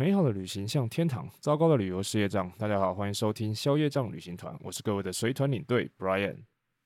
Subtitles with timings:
[0.00, 2.50] 美好的旅行像天堂，糟糕的旅游是业障。
[2.56, 6.38] 大家好，欢迎收听消业障旅行团，我是各位的随团领队 Brian。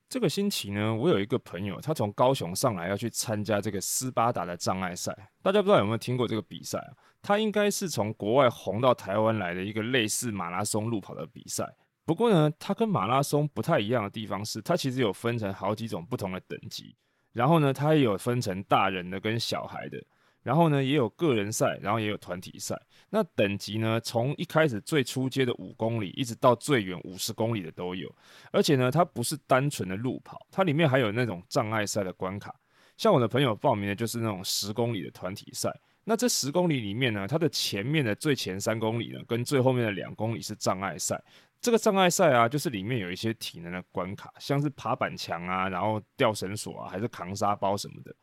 [0.09, 5.17] 这个星期呢，我有一个朋友，他从高雄上来要去参加这个斯巴达的障碍赛。
[5.45, 6.91] 大家不知道有没有听过这个比赛啊？
[7.23, 11.73] 他应该是从国外红到台湾来的一个类似马拉松路跑的比赛。
[12.05, 16.97] 不过呢，它跟马拉松不太一样的地方是，它其实有分成好几种不同的等级。
[17.33, 20.05] 然后呢，它也有分成大人的跟小孩的。
[20.45, 22.81] 然后呢，也有个人赛，然后也有团体赛。
[23.11, 28.09] 那等级呢，从一开始最初阶的五公里，一直到最远五十公里的都有。
[28.53, 32.55] 而且呢，它不是单纯的路跑，它里面还有那种障碍赛的关卡。
[32.97, 35.75] 像我的朋友报名的就是那种十公里的团体赛。
[36.05, 41.19] 那这十公里里面呢，它的前面的最前三公里呢，跟最后面的两公里是障碍赛。
[41.63, 48.15] 这个障碍赛啊，就是里面有一些体能的关卡，像是爬板墙啊，然后吊绳索啊，还是扛沙包什么的。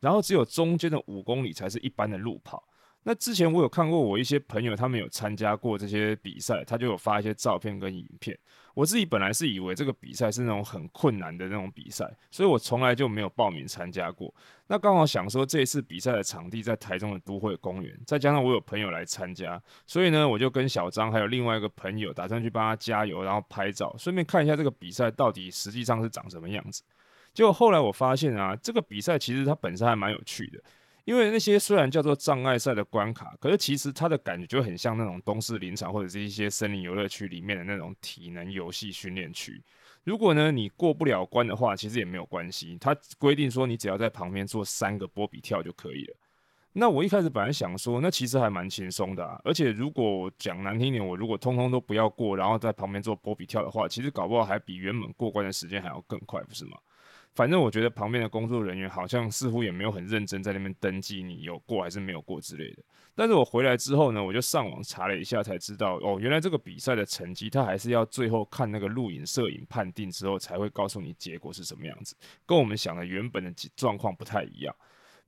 [0.00, 2.62] 然后只有中间的五公里才是一般的路跑。
[3.04, 8.36] 那之前我有看过我一些朋友，他们有参加过这些比赛，他就有发一些照片跟影片。
[8.74, 14.32] 我自己本来是以为这个比赛是那种很困难的那种比赛，所以我从来就没有报名参加过。
[14.66, 26.82] 那刚好想说这一次比赛的场地在台中的都会公园，再加上我有朋友来参加，所以呢我就跟小张还有另外一个朋友打算去帮他加油，然后拍照，顺便看一下这个比赛到底实际上是长什么样子。
[27.38, 30.60] 结果后来我发现啊，这个比赛其实它本身还蛮有趣的，
[31.04, 39.62] 因为那些虽然叫做障碍赛的关卡，可是其实它的感觉就很像那种东市林场或者是一些森林游乐区里面的那种体能游戏训练区。
[40.02, 46.16] 如果呢你过不了关的话，其实也没有关系，它规定说你只要在旁边做三个波比跳就可以了。
[46.72, 56.76] 那我一开始本来想说，那其实还蛮轻松的啊，而且如果讲难听点，我如果通通都不要过，然后在旁边做波比跳的话，其实搞不好还比原本过关的时间还要更快，不是吗？
[57.38, 62.82] 反正我觉得旁边的工作人员好像似乎也没有很认真在那边登记你有过还是没有过之类的。
[63.14, 74.74] 但是我回来之后呢，我就上网查了一下，才知道哦，原来这个比赛的成绩，它还是要最后看那个录影摄影判定之后才会告诉你结果是什么样子，跟我们想的原本的状况不太一样。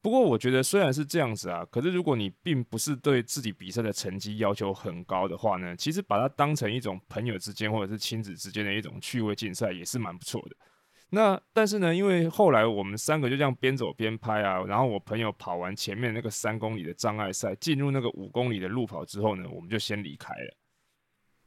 [0.03, 10.57] 不过我觉得虽然是这样子啊，可是如果你并不是对自己比赛的成绩要求很高的话呢，其实把它当成一种朋友之间或者是亲子之间的一种趣味竞赛也是蛮不错的。
[11.11, 20.57] 那但是呢，因为后来我们三个就这样边走边拍啊，然后我朋友跑完前面那个三公里的障碍赛，进入那个五公里的路跑之后呢，我们就先离开了。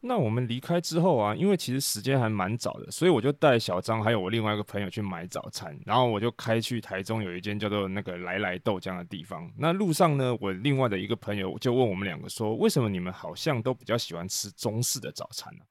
[0.06, 9.50] 那我们离开之后啊，因为其实时间还蛮早的，所以我就带小张还有我另外一个朋友去买早餐，然后我就开去台中有一间叫做那个来来豆浆的地方。
[9.58, 15.64] 那路上呢，我另外的一个朋友就问我们两个说，为什么你们好像都比较喜欢吃中式的早餐呢？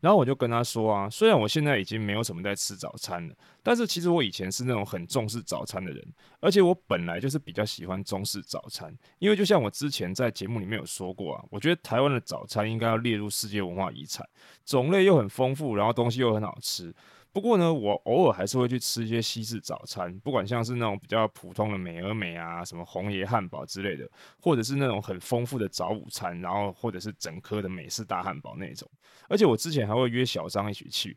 [0.00, 6.02] 然后我就跟他说啊，虽然我现在已经没有什么在吃早餐了，但是其实我以前是那种很重视早餐的人，
[6.40, 14.26] 而且我本来就是比较喜欢中式早餐，因为就像我之前在节目里面有说过啊，我觉得台湾的早餐应该要列入世界文化遗产，
[14.64, 16.94] 种类又很丰富，然后东西又很好吃。
[17.32, 24.08] 不过呢，我偶尔还是会去吃一些西式早餐，不管像是那种比较普通的美而美啊，什么红爷汉堡之类的，
[24.40, 28.90] 或者是那种很丰富的早午餐，然后或者是整颗的美式大汉堡那种。
[29.28, 31.16] 而且我之前还会约小张一起去，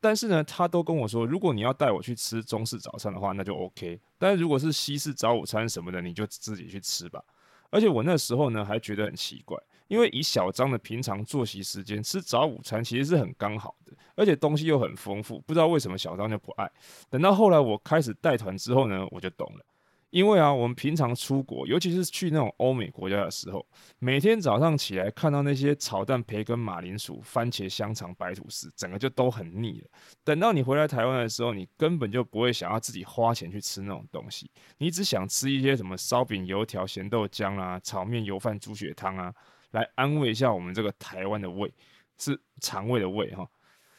[0.00, 3.98] 但是呢，他都跟我说，如果你要带我去吃中式早餐的话，那就 OK。
[4.18, 7.24] 但是如果是西式早午餐什么的，你就自己去吃吧。
[7.70, 9.58] 而且我那时候呢，还觉得很奇怪。
[9.88, 16.70] 因为以小张的平常作息时间吃早午餐其实是很刚好的，而且东西又很丰富，不知道为什么小张就不爱。
[17.10, 19.64] 等到后来我开始带团之后呢，我就懂了。
[20.10, 23.66] 因为啊，我们平常出国，尤其是去那种欧美国家的时候，
[23.98, 29.88] 每天早上起来看到那些炒蛋、培根、马铃薯、番茄、香肠、白吐司，整个就都很腻了。
[30.22, 39.34] 等到你回来台湾的时候，你根本就不会想要自己花钱去吃那种东西，你只想吃一些什么烧饼、油条、咸豆浆啊、炒面、油饭、猪血汤啊。
[39.74, 41.72] 来安慰一下我们这个台湾的胃，
[42.16, 43.48] 是肠胃的胃哈。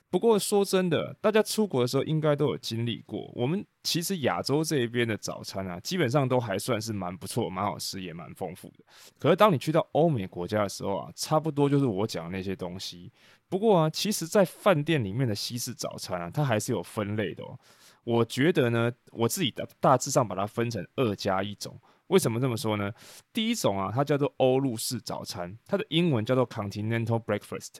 [0.10, 3.30] 不过说真的，大家出国的时候应该都有经历过。
[3.36, 8.86] 我们其实亚洲这一边的早餐啊，基本上都还算是蛮不错、蛮好吃，也蛮丰富的。
[9.20, 13.12] 可是当你去到欧美国家的时候啊，差不多就是我讲的那些东西。
[13.50, 17.60] 不过啊，其实，在饭店里面的西式早餐啊，它还是有分类的哦。
[18.06, 21.78] 我觉得呢，我自己的大致上把它分成二加一种。
[22.08, 22.92] 为什么这么说呢？
[23.34, 27.78] 第一种啊，它叫做欧陆式早餐，它的英文叫做 Continental Breakfast。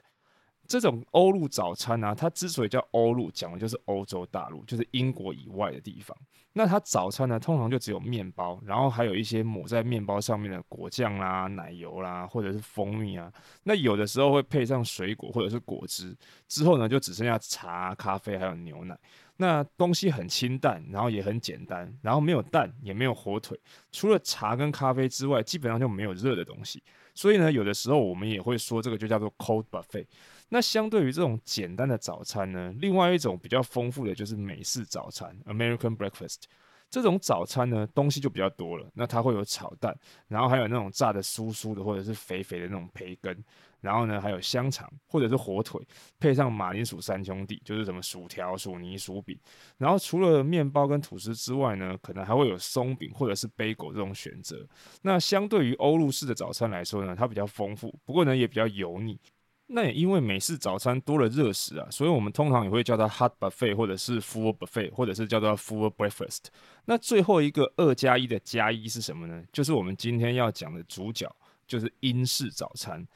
[0.68, 6.16] 这种欧陆早餐啊，它之所以叫欧陆，讲的就是欧洲大陆，就是英国以外的地方。
[6.52, 13.30] 那它早餐呢，通常就只有面包，然后还有一些抹在面包上面的果酱啦、奶油啦，或者是蜂蜜啊。
[13.62, 16.16] 那有的时候会配上水果或者是果汁。
[16.48, 18.98] 之后呢，就只剩下茶、咖啡还有牛奶。
[19.36, 23.60] 那东西很清淡，然后也很简单，然后没有蛋，也没有火腿，
[23.92, 26.82] 除了茶跟咖啡之外，基本上就没有热的东西。
[27.14, 30.06] 所以呢，有的时候我们也会说这个就叫做 cold buffet。
[30.48, 36.42] 那相对于这种简单的早餐呢，另外一种比较丰富的就是美式早餐 （American breakfast）。
[36.88, 38.88] 这种早餐呢，东西就比较多了。
[38.94, 39.92] 那它会有炒蛋，
[40.28, 43.36] 然后还有那种炸的酥酥的，或者是肥肥的那种培根，
[43.80, 45.84] 然后呢还有香肠或者是火腿，
[46.20, 49.36] 配上马铃薯三兄弟，就是什么薯条、薯泥、薯饼。
[49.76, 54.64] 然后除了面包跟吐司之外呢，可能还会有松饼或者是贝果这种选择。
[55.02, 59.18] 那相对于欧陆式的早餐来说呢，它比较丰富，不过呢也比较油腻。
[59.68, 66.44] 那也因为美式早餐多了热食啊，所以我们通常也会叫它 hot buffet，或者是 full buffet，或者是叫做 full breakfast。
[66.84, 69.42] 那最后一个二加一的加一是什么呢？
[69.52, 71.28] 就是我们今天要讲的主角，
[71.66, 73.06] 就是英式早餐。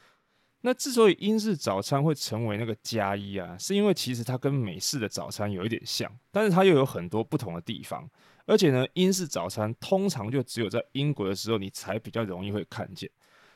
[0.63, 8.07] 那之所以英式早餐会成为那个加一啊，是因为其实它跟美式的早餐有一点像，但是它又有很多不同的地方。
[8.45, 13.09] 而且呢，英式早餐通常就只有在英国的时候，你才比较容易会看见。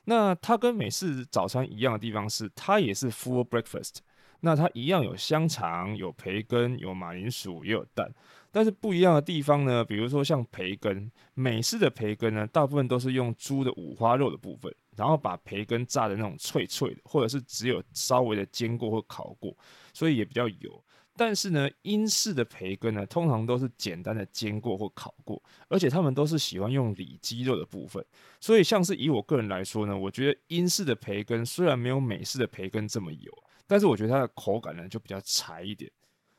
[0.04, 3.96] 那它跟美式早餐一样的地方是，它也是 full breakfast。
[4.40, 8.12] 那它一样有香肠、有培根、有马铃薯，也有蛋。
[8.52, 19.56] 但是不一样的地方呢，比如说像培根，美式的培根呢，大部分都是用猪的五花肉的部分，然后把培根炸的那种脆脆的，或者是只有稍微的煎过或烤过，
[19.94, 20.83] 所以也比较油。
[21.16, 28.04] 但是呢，英式的培根呢，通常都是简单的煎过或烤过，而且他们都是喜欢用里肌肉的部分。
[28.40, 33.32] 所以，像是以我个人来说呢，我觉得英式的培根虽然没有美式的培根这么油，
[33.66, 35.90] 但是我觉得它的口感呢就比较柴一点。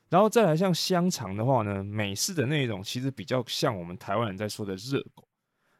[0.08, 5.25] 然后再来像香肠的话呢，美式的那种其实比较像我们台湾人在说的热狗。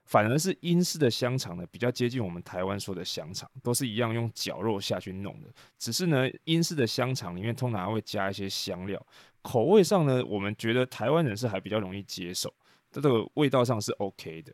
[0.06, 5.48] 反而是英式的香肠呢，比较接近我们台湾说的香肠，都是一样用绞肉下去弄的。
[5.78, 9.04] 只是呢，英式的香肠里面通常会加一些香料，
[9.42, 12.50] 口味上呢，我们觉得台湾人是还比较容易接受，
[12.90, 14.52] 这个味道上是 OK 的。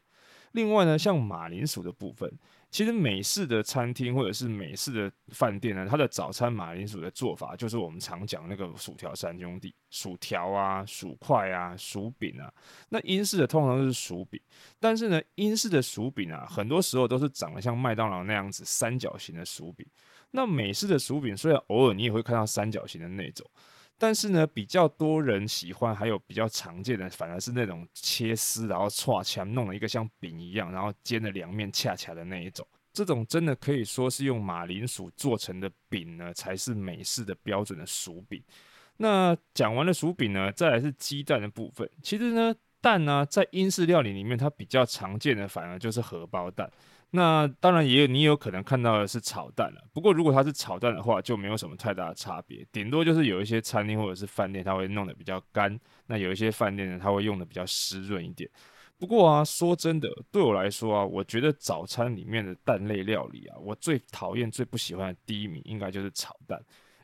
[0.53, 2.29] 另外呢，像马铃薯的部分。
[2.73, 12.51] 其实美式的餐厅或者是美式的饭店呢，它的早餐马铃薯的做法就是我们常讲那个薯条三兄弟，薯条啊、薯块啊、薯饼啊。
[12.89, 14.41] 那英式的通常都是薯饼，
[14.81, 19.87] 但是呢，英式的薯饼啊，很多时候都是长得像麦当劳那样子三角形的薯饼。
[20.31, 23.47] 那美式的薯饼虽然偶尔你也会看到三角形的那种。
[24.03, 32.67] 但是呢，比较多人喜欢，还有比较常见的，反而是那种切丝，然后串起来弄了一个像饼一样，然后煎的两面恰恰的那一种。
[32.93, 38.43] 这种真的可以说是用马铃薯做成的饼呢，才是美式的标准的薯饼。
[38.97, 41.89] 那讲完了薯饼呢，再来是鸡蛋的部分。
[42.03, 46.69] 其实呢，蛋呢，在英式料理里面，它比较常见的反而就是荷包蛋。
[47.14, 49.85] 那当然也有，你有可能看到的是炒蛋了。
[49.93, 55.70] 不过如果它是炒蛋的话，就没有什么太大的差别，顶多就是有一些餐厅或者是饭店，它会弄得比较干；
[56.06, 58.49] 那有一些饭店呢，它会用得比较湿润一点。
[58.99, 66.58] 不过啊，说真的，对我来说啊，我觉得早餐里面的蛋类料理啊，我最讨厌、最不喜欢的第一名应该就是炒蛋，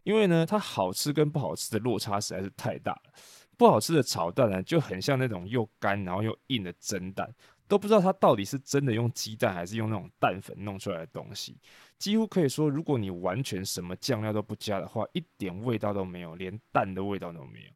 [0.04, 3.12] 因为呢，它好吃跟不好吃的落差实在是太大了。
[3.58, 7.28] 不好吃的炒蛋呢，就很像那种又干然后又硬的蒸蛋。
[7.68, 11.56] 都不知道它到底是真的用鸡蛋还是用那种蛋粉弄出来的东西，
[11.98, 17.70] 几乎可以说，如果你完全什么酱料都不加的话，一点味道都没有，连蛋的味道都没有。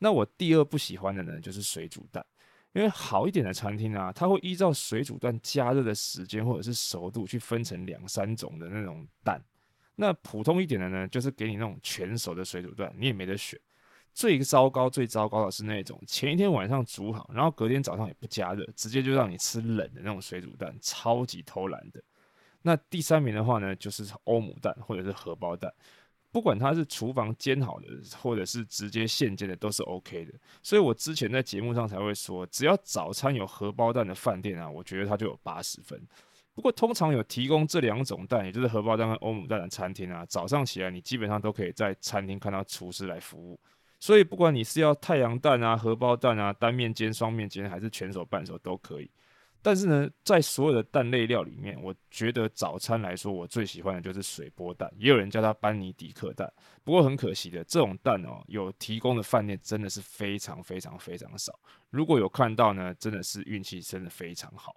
[0.00, 2.26] 那我第二不喜欢的呢，就是水煮蛋，
[2.72, 9.40] 因为好一点的餐厅啊，它会依照水煮蛋加热的时间或者是熟度去分成两三种的那种蛋，
[9.94, 13.58] 那普通一点的呢，就是给你那种全熟的水煮蛋，你也没得选。
[14.16, 22.02] 最糟糕、最糟糕的是那种前一天晚上煮好，然后隔天早上也不加热，直接就让你吃冷的那种水煮蛋，超级偷懒的。
[22.62, 25.70] 那第三名的话呢，就是欧姆蛋或者是荷包蛋，
[26.32, 27.86] 不管它是厨房煎好的，
[28.18, 30.32] 或者是直接现煎的，都是 OK 的。
[30.62, 36.00] 所以我之前在节目上才会说，只要早餐有荷包蛋的饭店啊，我觉得它就有八十分。
[36.54, 43.60] 不过通常有提供这两种蛋，也就是荷包蛋和欧姆蛋的餐厅啊，早上起来你基本上都可以在餐厅看到厨师来服务。
[43.98, 49.10] 所以，不管你是要太阳蛋啊、荷包蛋啊、单面煎、双面煎，还是全熟、半熟都可以。
[49.62, 56.52] 但是呢，在所有的蛋类料里面，我觉得早餐来说，我最喜欢的就是水波蛋，也有人叫它班尼迪克蛋。
[56.84, 61.58] 不过很可惜的，这种蛋哦，有提供的饭店真的是非常非常非常少。
[61.90, 64.76] 如果有看到呢，真的是运气真的非常好。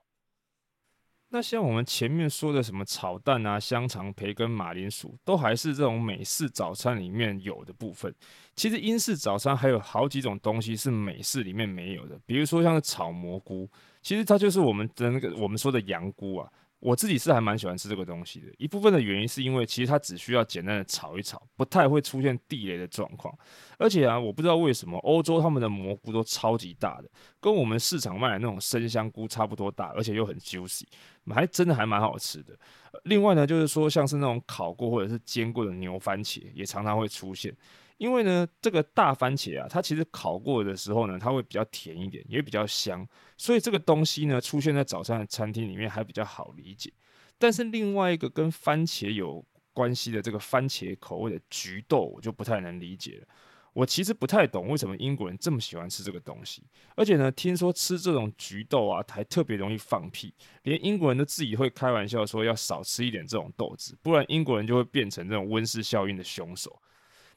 [1.31, 8.13] 那像我们前面说的什么炒蛋啊、香肠、培根、马铃薯，都还是这种美式早餐里面有的部分。
[8.55, 13.69] 其实英式早餐还有好几种东西是美式里面没有的，比如说像炒蘑菇，
[14.01, 16.51] 其实它就是我们的那个我们说的羊菇啊。
[16.79, 23.38] 我自己是还蛮喜欢吃这个东西的，一部分的原因是因为其实它只需要简单的炒一炒，不太会出现地雷的状况。
[23.77, 27.09] 而且啊，我不知道为什么欧洲他们的蘑菇都超级大的，
[27.41, 30.83] 跟我们市场卖的那种生香菇差不多大，而且又很 juicy，
[31.29, 32.57] 还真的还蛮好吃的。
[33.03, 37.53] 另外呢，就是说像是那种烤过或者是煎过的牛番茄，也常常会出现。
[38.00, 43.06] 因为呢，这个大番茄啊，它其实烤过的时候呢，它会比较甜一点，也比较香，
[43.38, 46.91] 所以这个东西呢，出现在早餐的餐厅里面还比较好理解。
[47.38, 53.27] 但是另外一个跟番茄有关系的这个番茄口味的菊豆，我就不太能理解了。
[53.74, 56.63] 我其实不太懂为什么英国人这么喜欢吃这个东西，
[56.96, 66.82] 而且呢，听说吃这种菊豆啊，还特别容易放屁，连英国人都自己会开玩笑说要少吃一点这种豆子，不然英国人就会变成这种温室效应的凶手。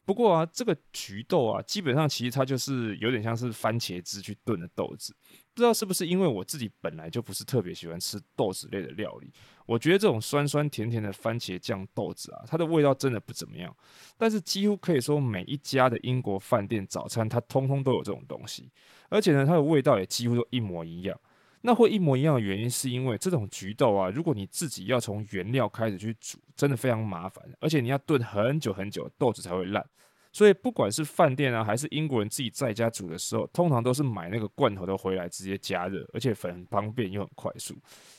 [0.05, 5.15] 不过啊，这个菊豆啊，基本上其实它就是有点像是番茄汁去炖的豆子。
[5.55, 9.31] 不知道是不是因为我自己本来就不是特别喜欢吃豆子类的料理，
[9.67, 13.75] 我觉得这种酸酸甜甜的番茄酱豆子啊，它的味道真的不怎么样。
[14.17, 18.71] 但是几乎可以说每一家的英国饭店早餐，它通通都有这种东西，
[19.11, 21.19] 而且呢，它的味道也几乎都一模一样。
[21.65, 29.85] 那会一模一样的原因，是因为这种菊豆啊，如果你自己要从原料开始去煮，真的非常麻烦，而且你要炖很久很久，豆子才会烂。
[30.33, 37.77] 所以不管是饭店啊，还是英国人自己在家煮的时候，通常都是买那个罐头的回来直接加热，而且很方便又很快速。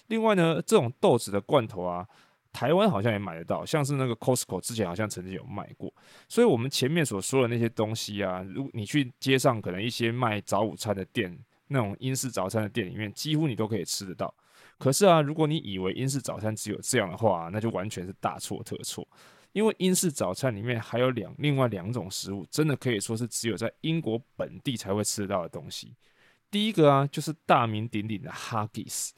[0.07, 2.07] 另外呢，这种豆子的罐头啊，
[2.53, 5.93] 台湾好像也买得到，像是那个 Costco 之前好像曾经有卖过。
[6.29, 11.37] 所以我们前面所说的那些东西啊，如果你去街上可能一些卖早午餐的店。
[11.73, 14.33] 那种英式早餐的店里面，几乎你都可以吃得到。
[14.77, 19.07] 可是啊，如果你以为英式早餐只有这样的话，那就完全是大错特错。
[19.51, 25.95] 因为英式早餐里面还有两另外两种食物，真的可以说是只有在英国本地才会吃得到的东西。
[26.49, 29.09] 第一个啊，就是大名鼎鼎的 Haggis。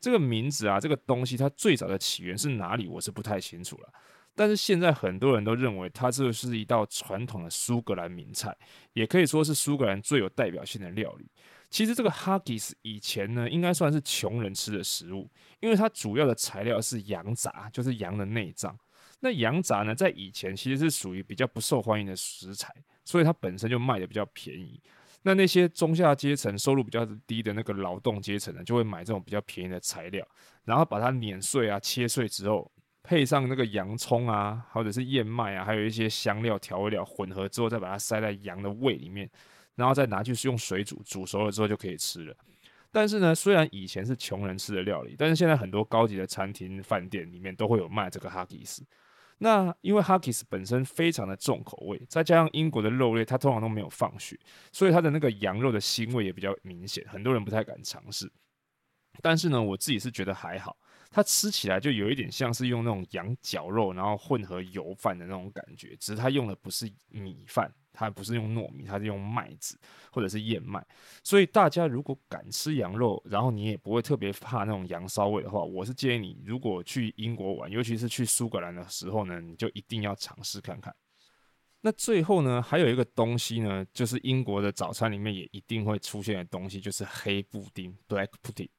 [0.00, 3.92] 这个名字啊，这个东西它最早的起源是哪里，我是不太清楚了。
[4.34, 8.56] 但是现在很多人都认为它这是一道传统的苏格兰名菜，
[8.92, 11.28] 也可以说是苏格兰最有代表性的料理。
[11.70, 18.76] 其实这个 Haggis 以前呢，应该算是穷人吃的食物，因为它主要的材料是羊杂，就是羊的内脏。
[19.20, 22.74] 那羊杂呢，在以前其实是属于比较不受欢迎的食材，
[23.04, 24.80] 所以它本身就卖的比较便宜。
[25.22, 30.26] 那那些中下阶层、收入比较低的那个劳动阶层呢，就会买这种比较便宜的材料，
[30.64, 32.72] 然后把它碾碎啊、切碎之后，
[33.02, 39.30] 配上那个洋葱啊，或者是燕麦啊，还有一些香料调味料混合之后，再把它塞在羊的胃里面。
[39.76, 42.36] 然后再拿去用水煮，煮熟了之后就可以吃了。
[42.92, 48.84] 但是呢，虽然以前是穷人吃的料理，但是现在很多高级的餐厅、饭店里面都会有卖这个哈吉斯。
[49.38, 54.38] 那因为哈吉斯本身非常的重口味，再加上英国的肉类它通常都没有放血，
[54.72, 58.30] 所以它的那个羊肉的腥味也比较明显，很多人不太敢尝试。
[59.22, 60.76] 但是呢，我自己是觉得还好，
[61.10, 67.70] 它吃起来就有一点像是用那种羊绞肉，然后混合油饭的那种感觉，只是它用的不是米饭。
[67.92, 69.76] 它不是用糯米，它是用麦子
[70.12, 70.82] 或者是燕麦，
[71.24, 80.94] 所以大家如果敢吃羊肉，然后你也不会特别怕那种羊骚味的话，我是建议你，如果去英国玩，尤其是去苏格兰的时候呢，你就一定要尝试看看。
[81.80, 88.70] 那最后呢，还有一个东西呢，就是英国的早餐里面也一定会出现的东西，就是黑布丁 （Black Pudding）。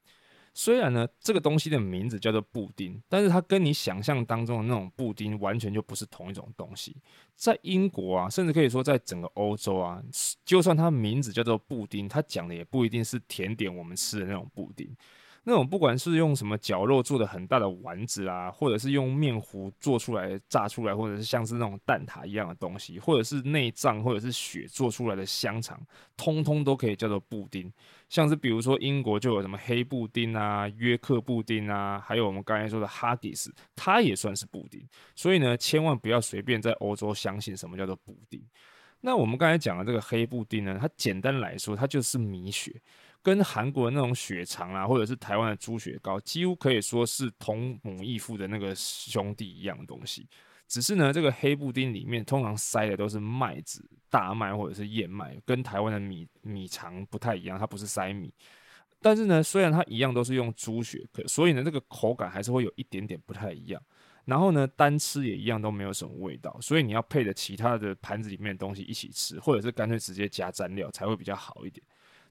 [0.54, 6.96] 虽然呢，这个东西的名字叫做布丁，但是它跟你想象当中的那种布丁完全就不是同一种东西。
[7.34, 10.02] 在英国啊，甚至可以说在整个欧洲啊，
[10.44, 14.94] 就算它名字叫做布丁，它讲的也不一定是甜点我们吃的那种布丁。
[15.44, 25.80] 那种不管是用什么绞肉做的很大的丸子啊，或者是用面糊做出来炸出来，或者是像是那种蛋挞一样的东西，或者是内脏或者是血做出来的香肠，
[26.16, 27.72] 通通都可以叫做布丁。
[28.08, 34.80] 像是比如说英国就有什么黑布丁啊、约克布丁啊，还有我们刚才说的哈迪斯，它也算是布丁。
[35.16, 38.40] 所以呢，千万不要随便在欧洲相信什么叫做布丁。
[39.00, 42.80] 那我们刚才讲的这个黑布丁呢，它简单来说，它就是米血。
[43.22, 50.28] 跟韩国的那种血肠啊，或者是台湾的猪血糕，几乎可以说是同母异父的那个兄弟一样的东西。
[50.66, 58.32] 只是呢，这个黑布丁里面通常塞的都是麦子、大麦或者是燕麦，跟台湾的米米肠不太一样，它不是塞米。
[59.00, 63.82] 但是呢，虽然它一样都是用猪血，可所以呢，这个口感还是会有一点点不太一样。
[64.24, 71.84] 然后呢，单吃也一样都没有什么味道，所以你要配着其他的盘子里面的东西一起吃，或者是干脆直接加蘸料才会比较好一点。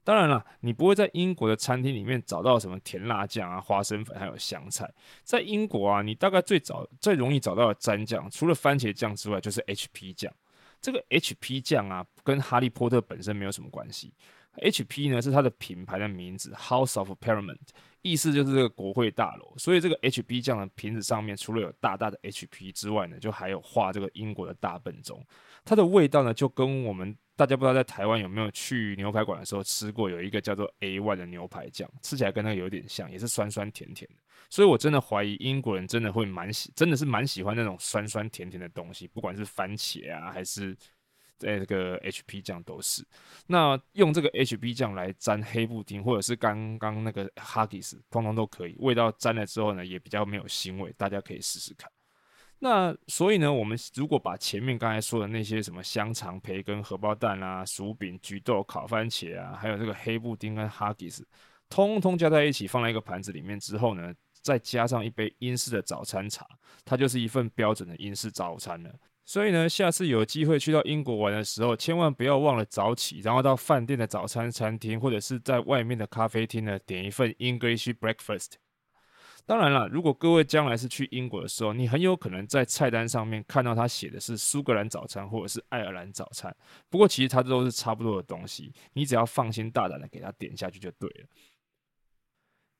[0.04, 4.92] 当然了，你不会在英国的餐厅里面找到什么甜辣酱啊、花生粉还有香菜。
[5.22, 10.32] 在英国啊，你大概最早最容易找到的蘸酱，除了番茄酱之外，就是 HP 酱。
[10.80, 14.12] 这个 HP 酱啊，跟哈利波特本身没有什么关系。
[14.56, 17.56] HP 呢是它的品牌的名字，House of Parliament，
[18.02, 19.54] 意思就是这个国会大楼。
[19.56, 25.24] 所以这个 HP 酱的瓶子上面除了有大大的 HP 之外呢，就还有画这个英国的大笨钟。
[25.64, 34.16] 它的味道呢，就跟我们大家不知道在台湾有没有去牛排馆的时候吃过，有一个叫做 A one 的牛排酱，吃起来跟那个有点像，也是酸酸甜甜的。
[34.50, 40.76] 所以我真的怀疑英国人真的会蛮喜，真的是蛮喜欢那种酸酸甜甜的东西，不管是番茄啊还是。
[41.38, 43.04] 在这个 HP 酱都是，
[43.48, 48.76] 那用这个 HP 酱来沾黑布丁，或者是刚刚那个 Huggies，通通都可以。
[48.78, 51.90] 味道沾了之后呢，也比较没有腥味，大家可以试试看。
[52.64, 61.24] 那所以呢，我们如果把前面刚才说的那些什么香肠、培根、荷包蛋啊、薯饼、橘豆、烤番茄啊，还有这个黑布丁跟 Huggies，
[61.68, 66.46] 通通加在一起，放在一个盘子里面之后呢，再加上一杯英式的早餐茶，
[66.84, 68.94] 它就是一份标准的英式早餐了。
[69.24, 78.61] 所以呢，下次有机会去到英国玩的时候，千万不要忘了早起，然后到饭店的早餐餐厅或者是在外面的咖啡厅呢，点一份 English breakfast。
[79.44, 86.54] 当然了，如果各位将来是去英国的时候，你很有可能在菜单上面看到他写的是苏格兰早餐或者是爱尔兰早餐。
[86.88, 91.26] 不过其实它都是差不多的东西，你只要放心大胆的给他点下去就对了。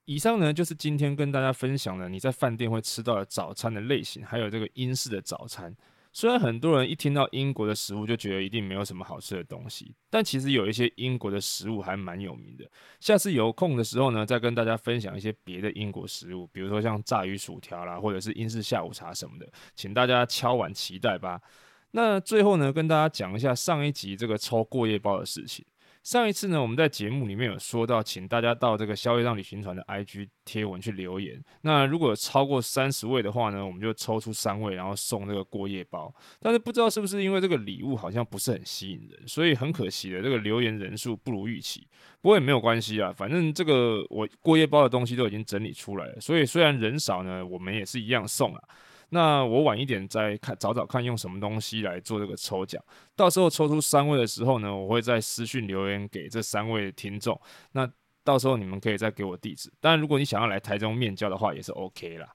[0.04, 5.75] 以上呢，就是今天跟大家分享的你在饭店会吃到的早餐的类型，还有这个英式的早餐。
[6.12, 12.71] 虽然很多人一听到英国的食物就觉得一定没有什么好吃的东西，但其实有一些英国的食物还蛮有名的。
[13.00, 21.40] 下次有空的时候呢，再跟大家分享一些别的英国食物，比如说像炸鱼薯条啦，或者是英式下午茶什么的，请大家敲碗期待吧。
[21.92, 25.64] 那最后呢，跟大家讲一下上一集这个抽过夜包的事情。
[26.03, 31.41] 上一次呢，我们在节目里面有说到，请大家到这个消业障旅行团的 IG 贴文去留言。
[31.61, 36.13] 那如果超过三十位的话呢，我们就抽出三位，然后送这个过夜包。
[36.41, 41.87] 但是不知道是不是因为这个礼物好像不是很吸引人，所以很可惜的，这个留言人数不如预期。
[42.21, 48.63] 不过也没有关系啊，反正这个我过夜包的东西都已经整理出来了，所以虽然人少呢，我们也是一样送啊。
[49.14, 52.83] 那我晚一点再看，找找看用什么东西来做这个抽奖。
[53.14, 57.38] 到时候抽出三位的时候呢，我会在私讯留言给这三位听众。
[57.73, 57.87] 那
[58.25, 59.71] 到时候你们可以再给我地址。
[59.81, 62.26] 但，如果你想要来台中面交的话，也是 OK 啦。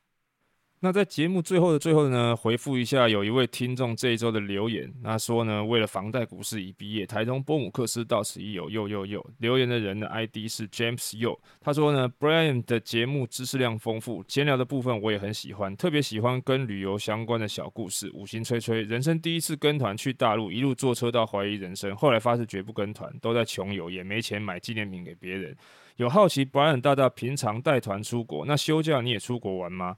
[0.79, 9.25] 那在节目最后的最后呢，回复一下有一位听众这一周的留言，他说呢，为了房贷股市已毕业，台中波姆克斯到此一游，又又又。
[9.40, 18.11] 留言的人的 ID 是 James Yo，他说呢，Brian 的节目知识量丰富，闲聊的部分我也很喜欢，特别喜欢跟旅游相关的小故事。
[18.13, 25.57] 五星吹吹，人生第一次跟团去大陆，一路坐车到怀疑人生，后来发誓绝不跟团，都在穷游，也没钱买纪念品给别人。
[25.96, 29.98] 有好奇 Brian 大大平常带团出国，那休假你也出国玩吗？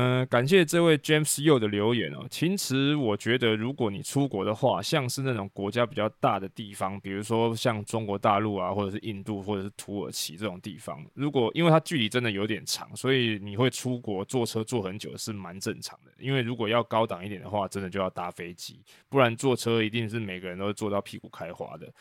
[0.00, 2.24] 嗯，感谢这位 James Yo 的留言哦。
[2.30, 16.12] 其实我觉得，如果你出国的话，像是那种国家比较大的地方，比如说像中国大陆啊，或者是印度，或者是土耳其这种地方，如果因为它距离真的有点长，所以你会出国坐车坐很久是蛮正常的。
[16.20, 21.92] 因为如果要高档一点的话，真的就要搭飞机，不然坐车一定是每个人都会坐到屁股开花的。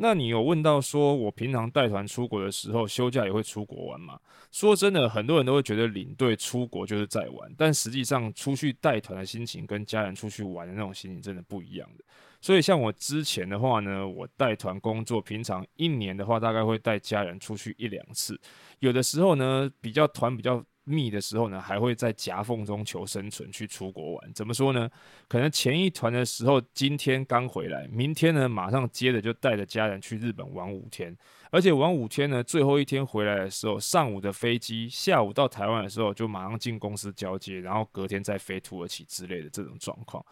[0.00, 4.18] 那你有问到说，我平常带团出国的时候，休假也会出国玩吗？
[4.52, 12.04] 说真的，很多人都会觉得领队出国就是在玩，但实际上出去带团的心情跟家人出去玩的那种心情真的不一样的。
[12.40, 18.40] 所以像我之前的话呢，我带团工作，平常一年的话大概会带家人出去一两次，
[18.78, 20.64] 有的时候呢，比较团比较。
[20.88, 24.32] 密的时候呢，还会在夹缝中求生存，去出国玩。
[24.32, 24.90] 怎么说呢？
[25.28, 31.16] 可能前一团的时候，今天刚回来，明天呢，马上接着就带着家人去日本玩五天。
[31.50, 40.24] 而且玩五天呢，最后一天回来的时候，上午的飞机，下午到台湾的时候就马上进公司交接，然后隔天再飞土耳其之类的这种状况。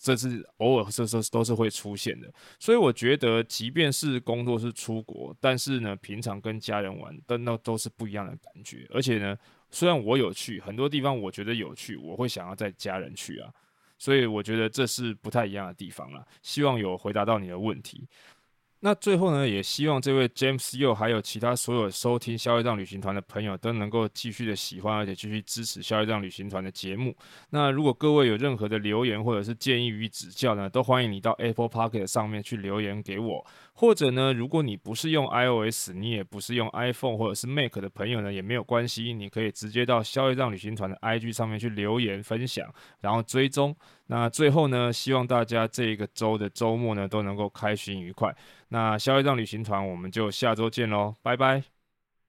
[0.00, 8.88] 这是偶尔，这是都是会出现的，所以我觉得，即便是工作是出国，但是呢，平常跟家人玩，但那都是不一样的感觉。
[8.90, 9.38] 而且呢，
[9.74, 13.52] 虽然我有去很多地方，我觉得有趣，我会想要带家人去啊，
[13.98, 16.24] 所以我觉得这是不太一样的地方了。
[16.42, 18.06] 希望有回答到你的问题。
[18.86, 27.16] 那最后呢，也希望这位 James Yo 还有其他所有收听消费账旅行团的朋友都能够继续的喜欢，而且继续支持消费账旅行团的节目。
[27.48, 33.46] 那如果各位有任何的留言或者是建议与指教呢，都欢迎你到 Apple Podcast 上面去留言给我。
[33.76, 42.70] 或者呢，如果你不是用 iOS，你也不是用 iPhone 或者是 Mac 的朋友呢，也没有关系，你可以直接到消费账旅行团的 IG 上面去留言分享，
[43.00, 43.74] 然后追踪。
[44.06, 48.34] 那最后呢，希望大家这一个周的周末呢都能够开心愉快。
[48.68, 51.73] 那下一站旅行团，我们就下周见喽，拜拜。